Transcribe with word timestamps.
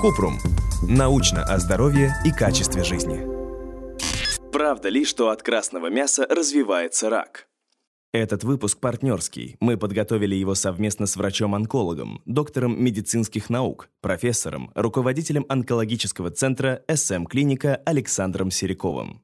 Купрум. 0.00 0.38
Научно 0.88 1.44
о 1.44 1.58
здоровье 1.58 2.14
и 2.24 2.30
качестве 2.30 2.82
жизни. 2.82 3.20
Правда 4.50 4.88
ли, 4.88 5.04
что 5.04 5.28
от 5.28 5.42
красного 5.42 5.90
мяса 5.90 6.26
развивается 6.28 7.10
рак? 7.10 7.48
Этот 8.12 8.42
выпуск 8.42 8.80
партнерский. 8.80 9.56
Мы 9.60 9.76
подготовили 9.76 10.34
его 10.34 10.54
совместно 10.54 11.06
с 11.06 11.16
врачом-онкологом, 11.16 12.22
доктором 12.24 12.82
медицинских 12.82 13.50
наук, 13.50 13.90
профессором, 14.00 14.72
руководителем 14.74 15.46
онкологического 15.48 16.30
центра 16.30 16.82
СМ-клиника 16.88 17.76
Александром 17.84 18.50
Сериковым. 18.50 19.22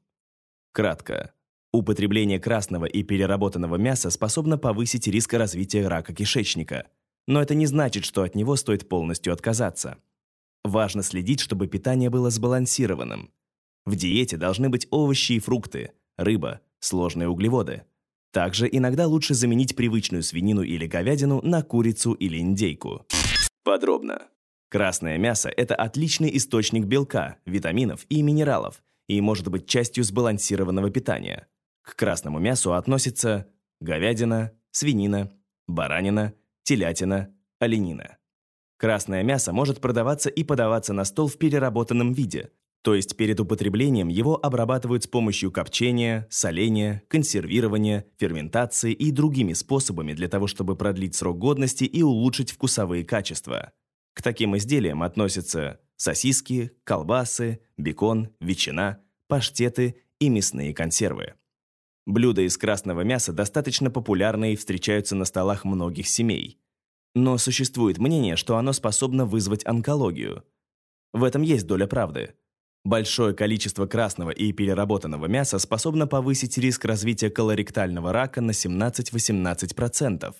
Кратко. 0.71 1.33
Употребление 1.73 2.39
красного 2.39 2.85
и 2.85 3.03
переработанного 3.03 3.75
мяса 3.75 4.09
способно 4.09 4.57
повысить 4.57 5.07
риск 5.07 5.33
развития 5.33 5.87
рака 5.87 6.13
кишечника. 6.13 6.85
Но 7.27 7.41
это 7.41 7.55
не 7.55 7.65
значит, 7.65 8.05
что 8.05 8.23
от 8.23 8.35
него 8.35 8.55
стоит 8.55 8.87
полностью 8.87 9.33
отказаться. 9.33 9.97
Важно 10.63 11.03
следить, 11.03 11.39
чтобы 11.39 11.67
питание 11.67 12.09
было 12.09 12.29
сбалансированным. 12.29 13.31
В 13.85 13.95
диете 13.95 14.37
должны 14.37 14.69
быть 14.69 14.87
овощи 14.89 15.33
и 15.33 15.39
фрукты, 15.39 15.91
рыба, 16.17 16.61
сложные 16.79 17.29
углеводы. 17.29 17.83
Также 18.31 18.67
иногда 18.69 19.07
лучше 19.07 19.33
заменить 19.33 19.75
привычную 19.75 20.23
свинину 20.23 20.61
или 20.61 20.85
говядину 20.85 21.41
на 21.41 21.63
курицу 21.63 22.13
или 22.13 22.37
индейку. 22.39 23.05
Подробно. 23.63 24.27
Красное 24.69 25.17
мясо– 25.17 25.49
это 25.57 25.75
отличный 25.75 26.35
источник 26.35 26.85
белка, 26.85 27.37
витаминов 27.45 28.05
и 28.09 28.21
минералов 28.21 28.83
и 29.07 29.21
может 29.21 29.47
быть 29.47 29.67
частью 29.67 30.03
сбалансированного 30.03 30.89
питания. 30.89 31.47
К 31.81 31.95
красному 31.95 32.39
мясу 32.39 32.73
относятся 32.73 33.47
говядина, 33.79 34.51
свинина, 34.71 35.31
баранина, 35.67 36.33
телятина, 36.67 37.33
оленина. 37.59 38.17
Красное 38.75 39.23
мясо 39.23 39.53
может 39.53 39.79
продаваться 39.79 40.29
и 40.29 40.43
подаваться 40.43 40.91
на 40.91 41.05
стол 41.05 41.29
в 41.29 41.37
переработанном 41.37 42.11
виде, 42.11 42.51
то 42.81 42.93
есть 42.93 43.15
перед 43.15 43.39
употреблением 43.39 44.09
его 44.09 44.37
обрабатывают 44.45 45.05
с 45.05 45.07
помощью 45.07 45.49
копчения, 45.49 46.27
соления, 46.29 47.03
консервирования, 47.07 48.05
ферментации 48.17 48.91
и 48.91 49.11
другими 49.11 49.53
способами 49.53 50.11
для 50.11 50.27
того, 50.27 50.47
чтобы 50.47 50.75
продлить 50.75 51.15
срок 51.15 51.37
годности 51.37 51.85
и 51.85 52.03
улучшить 52.03 52.51
вкусовые 52.51 53.05
качества. 53.05 53.71
К 54.13 54.21
таким 54.21 54.57
изделиям 54.57 55.03
относятся 55.03 55.79
сосиски, 55.95 56.71
колбасы, 56.83 57.61
бекон, 57.77 58.31
ветчина, 58.41 59.01
паштеты 59.29 60.01
и 60.19 60.27
мясные 60.27 60.73
консервы. 60.73 61.35
Блюда 62.07 62.41
из 62.43 62.57
красного 62.57 63.01
мяса 63.01 63.33
достаточно 63.33 63.91
популярны 63.91 64.53
и 64.53 64.55
встречаются 64.55 65.13
на 65.13 65.25
столах 65.25 65.65
многих 65.65 66.07
семей. 66.07 66.57
Но 67.13 67.37
существует 67.37 67.97
мнение, 67.97 68.37
что 68.37 68.55
оно 68.55 68.71
способно 68.71 69.25
вызвать 69.25 69.65
онкологию. 69.65 70.45
В 71.11 71.25
этом 71.25 71.41
есть 71.41 71.67
доля 71.67 71.85
правды. 71.85 72.35
Большое 72.85 73.33
количество 73.33 73.87
красного 73.87 74.29
и 74.29 74.53
переработанного 74.53 75.25
мяса 75.25 75.59
способно 75.59 76.07
повысить 76.07 76.57
риск 76.57 76.85
развития 76.85 77.29
колоректального 77.29 78.13
рака 78.13 78.39
на 78.39 78.51
17-18%. 78.51 80.33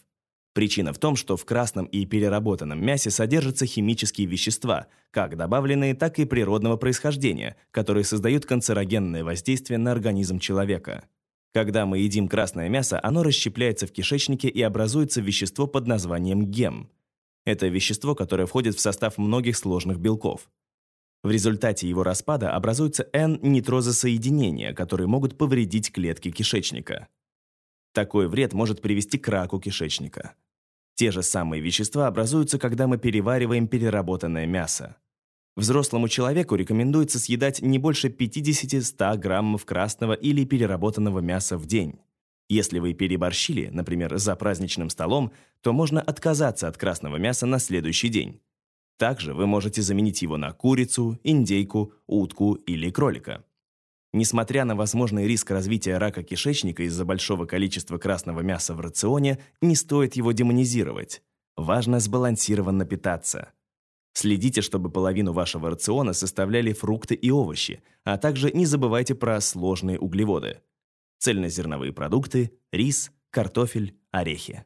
Причина 0.54 0.94
в 0.94 1.00
том, 1.00 1.18
что 1.18 1.36
в 1.36 1.44
красном 1.44 1.86
и 1.86 2.06
переработанном 2.06 2.82
мясе 2.82 3.12
содержатся 3.12 3.66
химические 3.66 4.28
вещества, 4.28 4.88
как 5.12 5.36
добавленные, 5.36 5.96
так 5.96 6.18
и 6.18 6.24
природного 6.24 6.78
происхождения, 6.78 7.58
которые 7.72 8.06
создают 8.06 8.46
канцерогенное 8.46 9.26
воздействие 9.26 9.78
на 9.78 9.92
организм 9.92 10.40
человека. 10.40 11.04
Когда 11.54 11.86
мы 11.86 12.00
едим 12.00 12.28
красное 12.28 12.70
мясо, 12.70 13.00
оно 13.02 13.24
расщепляется 13.24 13.88
в 13.88 13.92
кишечнике 13.92 14.48
и 14.48 14.62
образуется 14.62 15.22
вещество 15.22 15.68
под 15.68 15.88
названием 15.88 16.46
гем. 16.46 16.90
Это 17.46 17.68
вещество, 17.68 18.14
которое 18.14 18.46
входит 18.46 18.76
в 18.76 18.80
состав 18.80 19.18
многих 19.18 19.58
сложных 19.58 20.00
белков. 20.00 20.50
В 21.24 21.32
результате 21.32 21.90
его 21.90 22.04
распада 22.04 22.52
образуются 22.52 23.08
N-нитрозосоединения, 23.14 24.74
которые 24.74 25.08
могут 25.08 25.38
повредить 25.38 25.92
клетки 25.92 26.32
кишечника. 26.32 27.08
Такой 27.94 28.28
вред 28.28 28.54
может 28.54 28.82
привести 28.82 29.18
к 29.18 29.28
раку 29.28 29.60
кишечника. 29.60 30.36
Те 30.96 31.12
же 31.12 31.24
самые 31.24 31.62
вещества 31.62 32.08
образуются, 32.08 32.60
когда 32.60 32.88
мы 32.88 32.98
перевариваем 32.98 33.68
переработанное 33.68 34.46
мясо. 34.46 34.98
Взрослому 35.58 36.08
человеку 36.08 36.54
рекомендуется 36.54 37.18
съедать 37.18 37.64
не 37.64 37.80
больше 37.80 38.10
50-100 38.10 39.18
граммов 39.18 39.66
красного 39.66 40.14
или 40.14 40.46
переработанного 40.46 41.18
мяса 41.18 41.58
в 41.58 41.66
день. 41.66 41.96
Если 42.48 42.78
вы 42.78 42.94
переборщили, 42.94 43.68
например, 43.74 44.18
за 44.18 44.36
праздничным 44.36 44.92
столом, 44.92 45.32
то 45.62 45.74
можно 45.74 46.00
отказаться 46.00 46.68
от 46.68 46.78
красного 46.78 47.18
мяса 47.18 47.48
на 47.48 47.58
следующий 47.58 48.10
день. 48.10 48.40
Также 49.00 49.34
вы 49.34 49.48
можете 49.48 49.82
заменить 49.82 50.22
его 50.22 50.38
на 50.38 50.54
курицу, 50.54 51.20
индейку, 51.24 51.92
утку 52.06 52.54
или 52.54 52.92
кролика. 52.92 53.44
Несмотря 54.14 54.64
на 54.64 54.76
возможный 54.76 55.28
риск 55.28 55.50
развития 55.50 55.98
рака 55.98 56.22
кишечника 56.22 56.84
из-за 56.84 57.04
большого 57.04 57.48
количества 57.48 57.98
красного 57.98 58.42
мяса 58.42 58.76
в 58.76 58.80
рационе, 58.80 59.40
не 59.62 59.76
стоит 59.76 60.16
его 60.16 60.34
демонизировать. 60.34 61.24
Важно 61.56 62.00
сбалансированно 62.00 62.86
питаться– 62.86 63.50
Следите, 64.20 64.64
чтобы 64.64 64.90
половину 64.90 65.32
вашего 65.32 65.70
рациона 65.70 66.12
составляли 66.12 66.74
фрукты 66.74 67.14
и 67.14 67.30
овощи, 67.30 67.84
а 68.04 68.18
также 68.18 68.52
не 68.52 68.66
забывайте 68.66 69.14
про 69.14 69.40
сложные 69.40 70.00
углеводы. 70.00 70.62
Цельнозерновые 71.20 71.94
продукты, 71.94 72.52
рис, 72.72 73.12
картофель, 73.30 73.96
орехи. 74.10 74.66